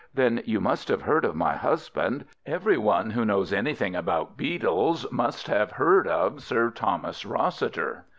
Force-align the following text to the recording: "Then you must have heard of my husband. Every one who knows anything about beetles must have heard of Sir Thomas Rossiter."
"Then 0.15 0.41
you 0.45 0.59
must 0.59 0.87
have 0.87 1.03
heard 1.03 1.23
of 1.25 1.35
my 1.35 1.55
husband. 1.55 2.25
Every 2.43 2.75
one 2.75 3.11
who 3.11 3.23
knows 3.23 3.53
anything 3.53 3.95
about 3.95 4.35
beetles 4.35 5.05
must 5.11 5.45
have 5.45 5.73
heard 5.73 6.07
of 6.07 6.41
Sir 6.41 6.71
Thomas 6.71 7.23
Rossiter." 7.23 8.07